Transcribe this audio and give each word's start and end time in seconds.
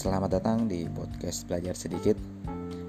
Selamat 0.00 0.40
datang 0.40 0.64
di 0.64 0.88
podcast 0.88 1.44
Belajar 1.44 1.76
Sedikit. 1.76 2.16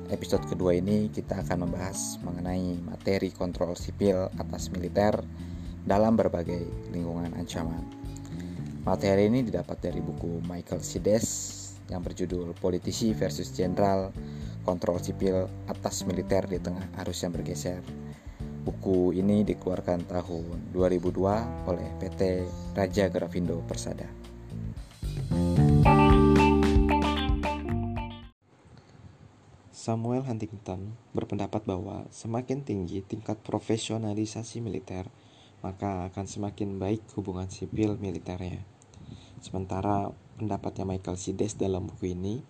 Episode 0.07 0.47
kedua 0.47 0.79
ini 0.79 1.11
kita 1.11 1.43
akan 1.43 1.67
membahas 1.67 2.15
mengenai 2.23 2.79
materi 2.87 3.35
kontrol 3.35 3.75
sipil 3.75 4.31
atas 4.39 4.71
militer 4.71 5.19
dalam 5.83 6.15
berbagai 6.15 6.63
lingkungan 6.95 7.35
ancaman. 7.35 7.83
Materi 8.87 9.27
ini 9.27 9.43
didapat 9.43 9.83
dari 9.83 9.99
buku 9.99 10.39
Michael 10.47 10.79
Sides 10.79 11.27
yang 11.91 11.99
berjudul 11.99 12.55
Politisi 12.55 13.11
versus 13.11 13.51
Jenderal 13.51 14.15
Kontrol 14.63 15.03
Sipil 15.03 15.51
atas 15.67 16.07
Militer 16.07 16.47
di 16.47 16.63
Tengah 16.63 16.95
Arus 17.03 17.27
yang 17.27 17.35
Bergeser. 17.35 17.83
Buku 18.63 19.11
ini 19.19 19.43
dikeluarkan 19.43 20.07
tahun 20.07 20.71
2002 20.71 21.67
oleh 21.67 21.89
PT 21.99 22.47
Raja 22.71 23.11
Grafindo 23.11 23.59
Persada. 23.67 24.20
Samuel 29.81 30.21
Huntington 30.29 30.93
berpendapat 31.17 31.65
bahwa 31.65 32.05
semakin 32.13 32.61
tinggi 32.61 33.01
tingkat 33.01 33.41
profesionalisasi 33.41 34.61
militer, 34.61 35.09
maka 35.65 36.05
akan 36.05 36.29
semakin 36.29 36.77
baik 36.77 37.01
hubungan 37.17 37.49
sipil 37.49 37.97
militernya. 37.97 38.61
Sementara 39.41 40.13
pendapatnya 40.37 40.85
Michael 40.85 41.17
Sides 41.17 41.57
dalam 41.57 41.89
buku 41.89 42.13
ini 42.13 42.45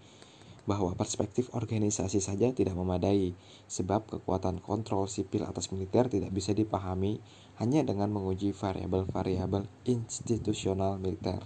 bahwa 0.68 0.92
perspektif 0.92 1.48
organisasi 1.56 2.20
saja 2.20 2.52
tidak 2.52 2.76
memadai 2.76 3.32
sebab 3.72 4.12
kekuatan 4.12 4.60
kontrol 4.60 5.08
sipil 5.08 5.48
atas 5.48 5.72
militer 5.72 6.12
tidak 6.12 6.36
bisa 6.36 6.52
dipahami 6.52 7.24
hanya 7.64 7.80
dengan 7.88 8.12
menguji 8.12 8.52
variabel-variabel 8.52 9.72
institusional 9.88 11.00
militer. 11.00 11.40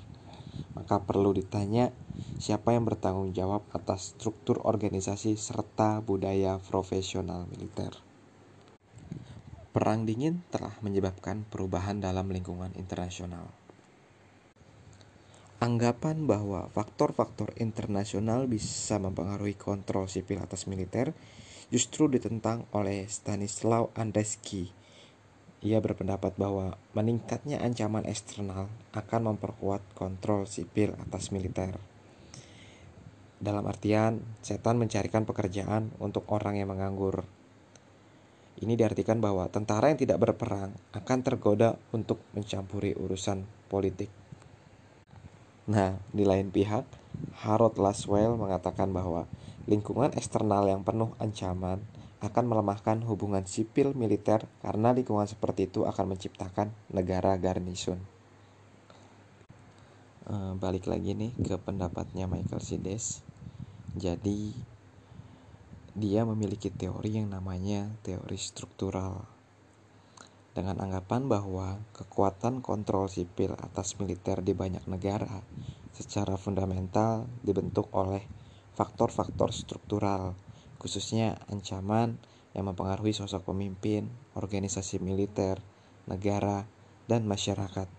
Maka 0.76 1.04
perlu 1.04 1.32
ditanya 1.32 1.96
siapa 2.36 2.76
yang 2.76 2.84
bertanggung 2.84 3.32
jawab 3.32 3.64
atas 3.72 4.14
struktur 4.14 4.60
organisasi 4.68 5.40
serta 5.40 6.04
budaya 6.04 6.60
profesional 6.60 7.48
militer. 7.48 7.96
Perang 9.72 10.08
dingin 10.08 10.44
telah 10.52 10.76
menyebabkan 10.80 11.44
perubahan 11.48 12.00
dalam 12.00 12.32
lingkungan 12.32 12.72
internasional. 12.80 13.52
Anggapan 15.60 16.28
bahwa 16.28 16.68
faktor-faktor 16.72 17.56
internasional 17.60 18.48
bisa 18.48 19.00
mempengaruhi 19.00 19.56
kontrol 19.56 20.12
sipil 20.12 20.44
atas 20.44 20.68
militer 20.68 21.16
justru 21.72 22.12
ditentang 22.12 22.68
oleh 22.76 23.08
Stanislaw 23.08 23.92
Andreski 23.96 24.85
ia 25.64 25.80
berpendapat 25.80 26.36
bahwa 26.36 26.76
meningkatnya 26.92 27.64
ancaman 27.64 28.04
eksternal 28.04 28.68
akan 28.92 29.36
memperkuat 29.36 29.82
kontrol 29.96 30.44
sipil 30.50 30.98
atas 31.00 31.32
militer. 31.32 31.80
Dalam 33.40 33.68
artian, 33.68 34.24
setan 34.42 34.80
mencarikan 34.80 35.28
pekerjaan 35.28 35.92
untuk 36.00 36.28
orang 36.32 36.58
yang 36.60 36.72
menganggur. 36.72 37.28
Ini 38.56 38.80
diartikan 38.80 39.20
bahwa 39.20 39.52
tentara 39.52 39.92
yang 39.92 40.00
tidak 40.00 40.24
berperang 40.24 40.72
akan 40.96 41.20
tergoda 41.22 41.76
untuk 41.92 42.24
mencampuri 42.32 42.96
urusan 42.96 43.44
politik. 43.68 44.08
Nah, 45.68 46.00
di 46.16 46.24
lain 46.24 46.54
pihak, 46.54 46.88
Harold 47.44 47.76
Laswell 47.82 48.40
mengatakan 48.40 48.96
bahwa 48.96 49.28
lingkungan 49.66 50.14
eksternal 50.14 50.70
yang 50.70 50.86
penuh 50.86 51.12
ancaman 51.18 51.82
akan 52.24 52.46
melemahkan 52.48 53.04
hubungan 53.04 53.44
sipil 53.44 53.92
militer 53.92 54.48
karena 54.64 54.96
lingkungan 54.96 55.28
seperti 55.28 55.68
itu 55.68 55.84
akan 55.84 56.16
menciptakan 56.16 56.72
negara 56.94 57.36
garnison. 57.36 58.00
E, 60.26 60.34
balik 60.56 60.88
lagi 60.88 61.12
nih 61.12 61.36
ke 61.44 61.60
pendapatnya 61.60 62.26
Michael 62.32 62.64
Sides. 62.64 63.20
Jadi 63.96 64.56
dia 65.96 66.28
memiliki 66.28 66.68
teori 66.72 67.20
yang 67.20 67.32
namanya 67.32 67.88
teori 68.04 68.36
struktural 68.36 69.24
dengan 70.56 70.80
anggapan 70.80 71.28
bahwa 71.28 71.84
kekuatan 71.96 72.64
kontrol 72.64 73.12
sipil 73.12 73.60
atas 73.60 74.00
militer 74.00 74.40
di 74.40 74.56
banyak 74.56 74.88
negara 74.88 75.44
secara 75.92 76.40
fundamental 76.40 77.28
dibentuk 77.44 77.92
oleh 77.92 78.24
faktor-faktor 78.76 79.52
struktural 79.56 80.36
khususnya 80.86 81.42
ancaman 81.50 82.22
yang 82.54 82.70
mempengaruhi 82.70 83.10
sosok 83.10 83.50
pemimpin, 83.50 84.06
organisasi 84.38 85.02
militer, 85.02 85.58
negara, 86.06 86.70
dan 87.10 87.26
masyarakat. 87.26 87.90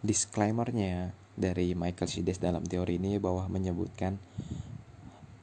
Disclaimernya 0.00 1.12
dari 1.36 1.76
Michael 1.76 2.08
Sides 2.08 2.40
dalam 2.40 2.64
teori 2.64 2.96
ini 2.96 3.20
bahwa 3.20 3.44
menyebutkan 3.52 4.16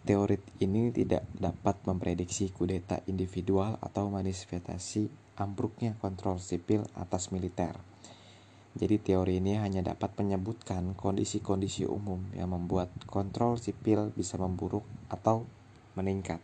teori 0.10 0.42
ini 0.58 0.90
tidak 0.90 1.22
dapat 1.38 1.78
memprediksi 1.86 2.50
kudeta 2.50 2.98
individual 3.06 3.78
atau 3.78 4.10
manifestasi 4.10 5.14
ambruknya 5.38 5.94
kontrol 6.02 6.42
sipil 6.42 6.82
atas 6.98 7.30
militer. 7.30 7.78
Jadi 8.78 9.02
teori 9.02 9.38
ini 9.38 9.58
hanya 9.58 9.86
dapat 9.86 10.18
menyebutkan 10.18 10.98
kondisi-kondisi 10.98 11.86
umum 11.86 12.26
yang 12.34 12.54
membuat 12.54 12.90
kontrol 13.06 13.62
sipil 13.62 14.14
bisa 14.14 14.38
memburuk 14.38 14.86
atau 15.10 15.50
meningkat. 15.98 16.38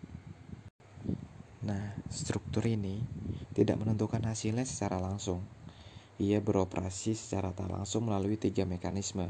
Nah, 1.64 1.94
struktur 2.10 2.66
ini 2.66 2.98
tidak 3.54 3.78
menentukan 3.78 4.26
hasilnya 4.26 4.66
secara 4.66 4.98
langsung. 4.98 5.46
Ia 6.18 6.42
beroperasi 6.42 7.14
secara 7.14 7.54
tak 7.54 7.70
langsung 7.70 8.10
melalui 8.10 8.36
tiga 8.42 8.66
mekanisme. 8.66 9.30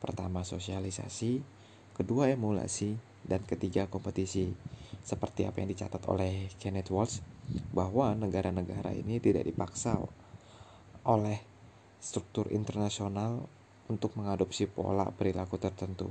Pertama, 0.00 0.40
sosialisasi, 0.42 1.44
kedua, 1.92 2.32
emulasi, 2.32 2.96
dan 3.28 3.44
ketiga, 3.44 3.84
kompetisi. 3.92 4.48
Seperti 5.04 5.44
apa 5.44 5.60
yang 5.60 5.68
dicatat 5.68 6.02
oleh 6.08 6.48
Kenneth 6.56 6.88
Walsh, 6.88 7.20
bahwa 7.70 8.16
negara-negara 8.16 8.96
ini 8.96 9.22
tidak 9.22 9.46
dipaksa 9.46 10.00
oleh 11.06 11.38
struktur 12.00 12.48
internasional 12.50 13.44
untuk 13.86 14.16
mengadopsi 14.16 14.66
pola 14.66 15.06
perilaku 15.12 15.60
tertentu. 15.60 16.08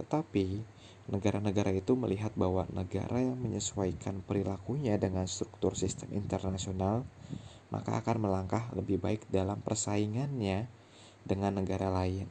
Tetapi, 0.00 0.62
negara-negara 1.10 1.74
itu 1.74 1.98
melihat 1.98 2.32
bahwa 2.38 2.64
negara 2.70 3.18
yang 3.20 3.36
menyesuaikan 3.36 4.22
perilakunya 4.22 4.96
dengan 4.96 5.26
struktur 5.26 5.74
sistem 5.74 6.14
internasional 6.14 7.02
maka 7.72 8.04
akan 8.04 8.28
melangkah 8.28 8.68
lebih 8.76 9.00
baik 9.00 9.24
dalam 9.32 9.56
persaingannya 9.64 10.68
dengan 11.24 11.56
negara 11.56 11.88
lain. 11.88 12.28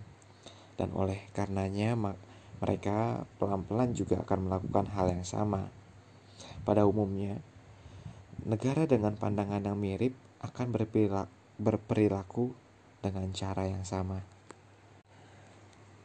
Dan 0.78 0.94
oleh 0.94 1.18
karenanya 1.34 1.98
mereka 2.62 3.26
pelan-pelan 3.42 3.98
juga 3.98 4.22
akan 4.22 4.40
melakukan 4.46 4.86
hal 4.94 5.10
yang 5.10 5.26
sama. 5.26 5.66
Pada 6.62 6.86
umumnya, 6.86 7.42
negara 8.46 8.86
dengan 8.86 9.18
pandangan 9.18 9.66
yang 9.66 9.82
mirip 9.82 10.14
akan 10.46 10.70
berperilaku 11.58 12.54
dengan 13.02 13.34
cara 13.34 13.66
yang 13.66 13.82
sama. 13.82 14.22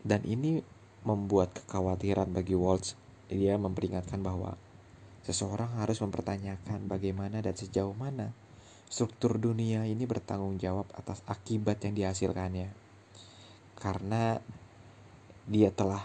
Dan 0.00 0.24
ini 0.24 0.64
membuat 1.06 1.54
kekhawatiran 1.54 2.34
bagi 2.34 2.58
Waltz. 2.58 2.98
Dia 3.30 3.54
memperingatkan 3.54 4.18
bahwa 4.20 4.58
seseorang 5.22 5.78
harus 5.78 6.02
mempertanyakan 6.02 6.90
bagaimana 6.90 7.38
dan 7.38 7.54
sejauh 7.54 7.94
mana 7.94 8.34
struktur 8.86 9.38
dunia 9.38 9.82
ini 9.82 10.06
bertanggung 10.06 10.62
jawab 10.62 10.86
atas 10.94 11.22
akibat 11.26 11.82
yang 11.82 11.94
dihasilkannya. 11.94 12.70
Karena 13.76 14.38
dia 15.46 15.70
telah 15.74 16.02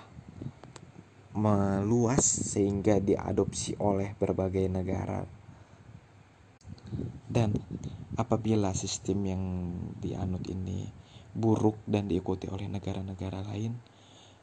meluas 1.31 2.25
sehingga 2.25 2.99
diadopsi 2.99 3.79
oleh 3.79 4.17
berbagai 4.17 4.67
negara. 4.67 5.23
Dan 7.31 7.55
apabila 8.19 8.75
sistem 8.75 9.19
yang 9.23 9.43
dianut 10.03 10.43
ini 10.51 10.91
buruk 11.31 11.79
dan 11.87 12.11
diikuti 12.11 12.51
oleh 12.51 12.67
negara-negara 12.67 13.47
lain, 13.47 13.79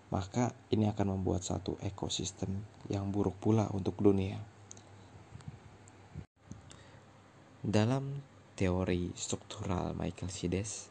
maka 0.09 0.57
ini 0.73 0.89
akan 0.89 1.21
membuat 1.21 1.45
satu 1.45 1.77
ekosistem 1.85 2.65
yang 2.89 3.13
buruk 3.13 3.37
pula 3.37 3.69
untuk 3.73 4.01
dunia. 4.01 4.41
Dalam 7.61 8.25
teori 8.57 9.13
struktural 9.13 9.93
Michael 9.93 10.33
Sides 10.33 10.89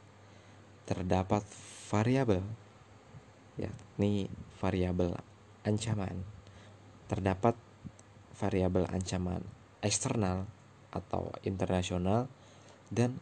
terdapat 0.86 1.44
variabel 1.90 2.46
yakni 3.58 4.30
variabel 4.62 5.18
ancaman. 5.66 6.22
Terdapat 7.10 7.58
variabel 8.38 8.86
ancaman 8.94 9.42
eksternal 9.82 10.46
atau 10.94 11.34
internasional 11.44 12.30
dan 12.94 13.18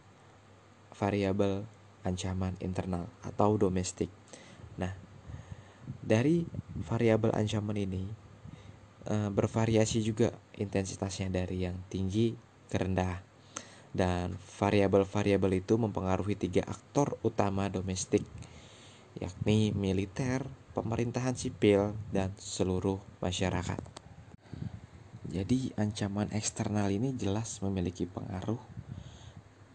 variabel 0.94 1.66
ancaman 2.06 2.54
internal 2.62 3.10
atau 3.26 3.58
domestik. 3.58 4.12
Nah, 4.78 4.94
dari 6.06 6.46
variabel 6.86 7.34
ancaman 7.34 7.82
ini 7.82 8.06
uh, 9.10 9.34
bervariasi 9.34 10.06
juga 10.06 10.30
intensitasnya 10.54 11.34
dari 11.34 11.66
yang 11.66 11.76
tinggi 11.90 12.38
ke 12.70 12.78
rendah. 12.78 13.26
Dan 13.96 14.36
variabel-variabel 14.60 15.64
itu 15.64 15.80
mempengaruhi 15.80 16.36
tiga 16.36 16.68
aktor 16.68 17.16
utama 17.24 17.72
domestik, 17.72 18.28
yakni 19.16 19.72
militer, 19.72 20.44
pemerintahan 20.76 21.40
sipil, 21.40 21.96
dan 22.12 22.36
seluruh 22.36 23.00
masyarakat. 23.24 23.80
Jadi, 25.32 25.72
ancaman 25.80 26.28
eksternal 26.36 26.92
ini 26.92 27.16
jelas 27.16 27.64
memiliki 27.64 28.04
pengaruh, 28.04 28.60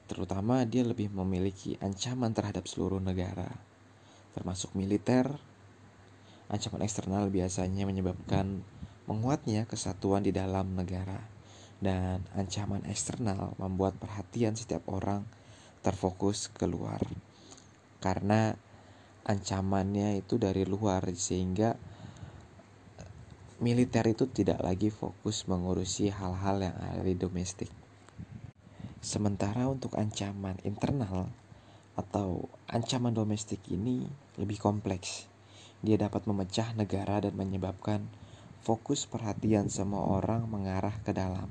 terutama 0.05 0.69
dia 0.69 0.85
lebih 0.85 1.09
memiliki 1.17 1.81
ancaman 1.81 2.37
terhadap 2.37 2.69
seluruh 2.69 3.01
negara, 3.01 3.49
termasuk 4.37 4.77
militer. 4.77 5.33
Ancaman 6.51 6.83
eksternal 6.83 7.31
biasanya 7.31 7.87
menyebabkan 7.87 8.67
menguatnya 9.07 9.71
kesatuan 9.71 10.27
di 10.27 10.35
dalam 10.35 10.75
negara, 10.75 11.23
dan 11.81 12.21
ancaman 12.37 12.85
eksternal 12.85 13.57
membuat 13.57 13.97
perhatian 13.97 14.53
setiap 14.53 14.85
orang 14.93 15.25
terfokus 15.81 16.53
keluar 16.53 17.01
karena 18.05 18.53
ancamannya 19.25 20.21
itu 20.21 20.37
dari 20.37 20.69
luar 20.69 21.09
sehingga 21.17 21.77
militer 23.61 24.05
itu 24.09 24.29
tidak 24.29 24.61
lagi 24.61 24.93
fokus 24.93 25.49
mengurusi 25.49 26.13
hal-hal 26.13 26.61
yang 26.61 26.77
ada 26.77 27.05
di 27.05 27.17
domestik. 27.17 27.69
Sementara 29.01 29.69
untuk 29.69 29.97
ancaman 29.97 30.61
internal 30.65 31.29
atau 31.97 32.49
ancaman 32.69 33.17
domestik 33.17 33.61
ini 33.73 34.05
lebih 34.37 34.61
kompleks. 34.61 35.30
Dia 35.81 35.97
dapat 35.97 36.29
memecah 36.29 36.77
negara 36.77 37.25
dan 37.25 37.37
menyebabkan 37.37 38.05
fokus 38.61 39.09
perhatian 39.09 39.73
semua 39.73 40.05
orang 40.21 40.45
mengarah 40.45 40.93
ke 41.01 41.17
dalam. 41.17 41.49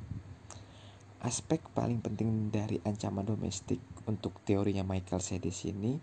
Aspek 1.19 1.59
paling 1.75 1.99
penting 1.99 2.53
dari 2.53 2.79
ancaman 2.85 3.27
domestik 3.27 3.81
untuk 4.07 4.39
teorinya 4.45 4.85
Michael 4.87 5.19
Sedis 5.19 5.67
ini 5.67 5.99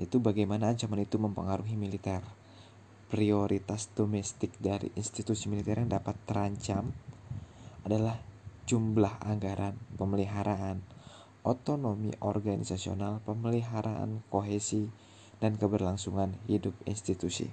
itu 0.00 0.24
bagaimana 0.24 0.72
ancaman 0.72 1.04
itu 1.04 1.20
mempengaruhi 1.20 1.76
militer. 1.76 2.24
Prioritas 3.12 3.92
domestik 3.92 4.56
dari 4.56 4.88
institusi 4.96 5.52
militer 5.52 5.84
yang 5.84 5.92
dapat 5.92 6.16
terancam 6.24 6.88
adalah 7.84 8.16
jumlah 8.64 9.20
anggaran 9.20 9.76
pemeliharaan, 10.00 10.80
otonomi 11.44 12.16
organisasional, 12.24 13.20
pemeliharaan 13.28 14.24
kohesi, 14.32 14.88
dan 15.42 15.58
keberlangsungan 15.58 16.38
hidup 16.46 16.70
institusi. 16.86 17.50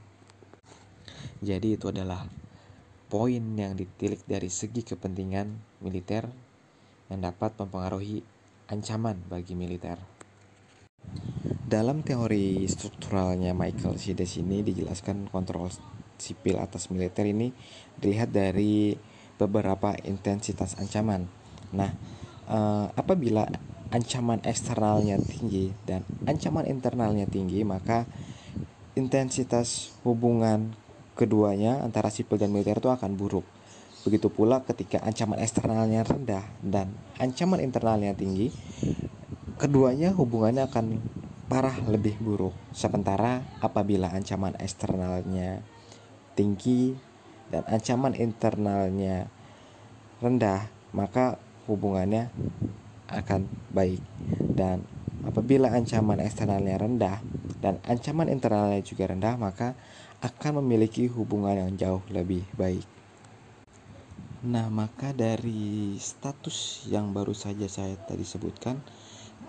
Jadi 1.42 1.74
itu 1.74 1.90
adalah 1.90 2.30
poin 3.10 3.42
yang 3.58 3.74
ditilik 3.74 4.22
dari 4.30 4.54
segi 4.54 4.86
kepentingan 4.86 5.82
militer 5.82 6.30
yang 7.10 7.26
dapat 7.26 7.58
mempengaruhi 7.58 8.22
ancaman 8.70 9.18
bagi 9.26 9.58
militer. 9.58 9.98
Dalam 11.70 12.06
teori 12.06 12.62
strukturalnya 12.70 13.58
Michael 13.58 13.98
Sides 13.98 14.38
ini 14.38 14.62
dijelaskan 14.62 15.26
kontrol 15.34 15.74
sipil 16.22 16.62
atas 16.62 16.94
militer 16.94 17.26
ini 17.26 17.50
dilihat 17.98 18.30
dari 18.30 18.94
beberapa 19.42 19.98
intensitas 20.06 20.78
ancaman. 20.78 21.26
Nah, 21.74 21.90
eh, 22.46 22.86
apabila 22.94 23.48
ancaman 23.90 24.42
eksternalnya 24.46 25.18
tinggi 25.18 25.74
dan 25.86 26.06
ancaman 26.30 26.70
internalnya 26.70 27.26
tinggi, 27.26 27.66
maka 27.66 28.06
intensitas 28.94 29.94
hubungan 30.06 30.74
keduanya 31.18 31.82
antara 31.84 32.14
sipil 32.14 32.40
dan 32.40 32.54
militer 32.54 32.80
itu 32.80 32.90
akan 32.90 33.18
buruk. 33.18 33.46
Begitu 34.08 34.32
pula 34.32 34.64
ketika 34.64 35.04
ancaman 35.04 35.44
eksternalnya 35.44 36.08
rendah 36.08 36.46
dan 36.64 36.96
ancaman 37.20 37.60
internalnya 37.60 38.16
tinggi, 38.16 38.54
keduanya 39.60 40.16
hubungannya 40.16 40.64
akan 40.70 40.86
parah 41.52 41.76
lebih 41.90 42.16
buruk. 42.22 42.56
Sementara 42.72 43.44
apabila 43.60 44.14
ancaman 44.14 44.56
eksternalnya 44.56 45.60
tinggi 46.38 46.96
dan 47.52 47.66
ancaman 47.68 48.16
internalnya 48.16 49.28
rendah, 50.24 50.70
maka 50.96 51.42
hubungannya 51.68 52.32
akan 53.12 53.50
baik. 53.74 54.02
Dan 54.54 54.86
apabila 55.26 55.74
ancaman 55.74 56.22
eksternalnya 56.22 56.78
rendah 56.80 57.18
dan 57.60 57.82
ancaman 57.86 58.32
internalnya 58.32 58.82
juga 58.82 59.10
rendah, 59.10 59.36
maka 59.36 59.76
akan 60.20 60.64
memiliki 60.64 61.08
hubungan 61.12 61.56
yang 61.56 61.72
jauh 61.76 62.04
lebih 62.12 62.44
baik. 62.56 62.86
Nah, 64.40 64.72
maka 64.72 65.12
dari 65.12 66.00
status 66.00 66.88
yang 66.88 67.12
baru 67.12 67.36
saja 67.36 67.68
saya 67.68 68.00
tadi 68.00 68.24
sebutkan, 68.24 68.80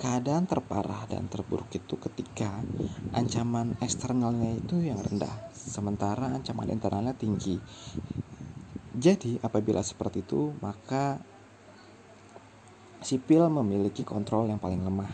keadaan 0.00 0.48
terparah 0.48 1.06
dan 1.06 1.30
terburuk 1.30 1.70
itu 1.76 1.94
ketika 2.00 2.66
ancaman 3.10 3.74
eksternalnya 3.82 4.54
itu 4.54 4.78
yang 4.78 5.02
rendah 5.02 5.34
sementara 5.50 6.30
ancaman 6.30 6.70
internalnya 6.70 7.10
tinggi 7.12 7.58
jadi 8.94 9.42
apabila 9.42 9.82
seperti 9.82 10.22
itu 10.22 10.54
maka 10.62 11.18
sipil 13.00 13.48
memiliki 13.48 14.04
kontrol 14.04 14.48
yang 14.48 14.60
paling 14.60 14.80
lemah. 14.84 15.12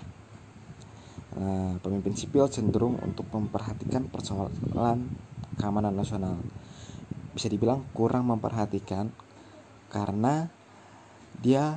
Nah, 1.37 1.77
pemimpin 1.85 2.17
sipil 2.17 2.49
cenderung 2.49 2.97
untuk 3.05 3.29
memperhatikan 3.31 4.09
persoalan 4.09 5.11
keamanan 5.61 5.93
nasional. 5.93 6.41
Bisa 7.37 7.53
dibilang 7.53 7.85
kurang 7.93 8.33
memperhatikan 8.33 9.13
karena 9.93 10.49
dia 11.37 11.77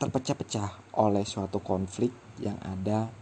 terpecah-pecah 0.00 0.96
oleh 0.96 1.26
suatu 1.28 1.60
konflik 1.60 2.14
yang 2.40 2.56
ada 2.64 3.12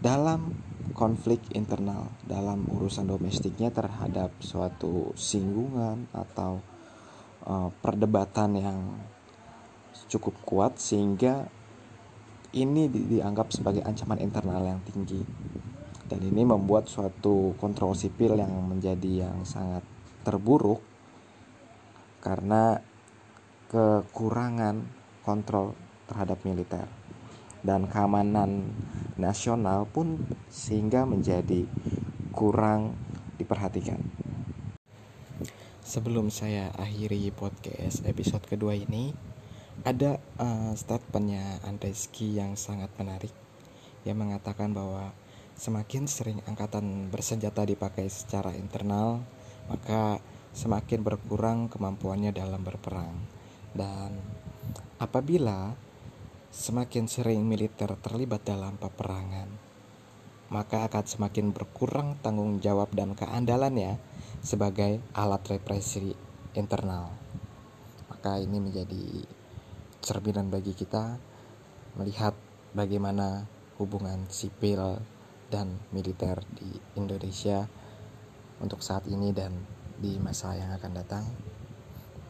dalam 0.00 0.50
konflik 0.96 1.38
internal 1.54 2.10
dalam 2.26 2.66
urusan 2.66 3.06
domestiknya 3.06 3.70
terhadap 3.70 4.34
suatu 4.42 5.14
singgungan 5.14 6.10
atau 6.10 6.58
uh, 7.46 7.70
perdebatan 7.78 8.58
yang 8.58 8.78
cukup 10.08 10.34
kuat 10.46 10.78
sehingga 10.80 11.50
ini 12.56 12.90
di 12.90 13.18
dianggap 13.18 13.52
sebagai 13.54 13.82
ancaman 13.84 14.18
internal 14.18 14.62
yang 14.64 14.80
tinggi 14.82 15.22
dan 16.10 16.20
ini 16.26 16.42
membuat 16.42 16.90
suatu 16.90 17.54
kontrol 17.60 17.94
sipil 17.94 18.34
yang 18.34 18.50
menjadi 18.66 19.30
yang 19.30 19.46
sangat 19.46 19.86
terburuk 20.26 20.82
karena 22.20 22.82
kekurangan 23.70 24.82
kontrol 25.22 25.78
terhadap 26.10 26.42
militer 26.42 26.90
dan 27.62 27.86
keamanan 27.86 28.74
nasional 29.14 29.86
pun 29.86 30.18
sehingga 30.50 31.06
menjadi 31.06 31.68
kurang 32.34 32.98
diperhatikan. 33.38 34.00
Sebelum 35.84 36.30
saya 36.30 36.70
akhiri 36.78 37.30
podcast 37.34 38.06
episode 38.06 38.46
kedua 38.46 38.78
ini, 38.78 39.10
ada 39.84 40.20
uh, 40.36 40.72
statementnya 40.76 41.60
Andreski 41.64 42.36
yang 42.36 42.56
sangat 42.56 42.92
menarik 43.00 43.32
yang 44.04 44.16
mengatakan 44.16 44.72
bahwa 44.72 45.12
semakin 45.56 46.08
sering 46.08 46.40
angkatan 46.48 47.12
bersenjata 47.12 47.68
dipakai 47.68 48.08
secara 48.08 48.56
internal, 48.56 49.20
maka 49.68 50.20
semakin 50.56 51.04
berkurang 51.04 51.68
kemampuannya 51.68 52.32
dalam 52.32 52.64
berperang. 52.64 53.12
Dan 53.76 54.16
apabila 54.96 55.76
semakin 56.50 57.06
sering 57.06 57.44
militer 57.44 57.92
terlibat 58.00 58.42
dalam 58.48 58.80
peperangan, 58.80 59.48
maka 60.50 60.88
akan 60.88 61.04
semakin 61.06 61.52
berkurang 61.52 62.18
tanggung 62.24 62.58
jawab 62.58 62.90
dan 62.96 63.14
keandalannya 63.14 64.00
sebagai 64.40 64.98
alat 65.14 65.44
represi 65.46 66.16
internal. 66.58 67.12
Maka 68.10 68.42
ini 68.42 68.58
menjadi 68.58 69.22
cerminan 70.00 70.48
bagi 70.48 70.72
kita 70.72 71.16
melihat 71.96 72.32
bagaimana 72.72 73.44
hubungan 73.80 74.28
sipil 74.28 75.00
dan 75.50 75.80
militer 75.90 76.40
di 76.54 76.78
Indonesia 76.96 77.66
untuk 78.60 78.84
saat 78.84 79.08
ini 79.08 79.32
dan 79.32 79.56
di 80.00 80.16
masa 80.16 80.56
yang 80.56 80.72
akan 80.72 80.92
datang. 80.96 81.24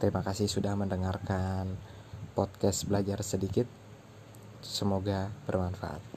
Terima 0.01 0.25
kasih 0.25 0.49
sudah 0.49 0.73
mendengarkan 0.73 1.77
podcast 2.33 2.89
belajar 2.89 3.21
sedikit. 3.21 3.69
Semoga 4.65 5.29
bermanfaat. 5.45 6.10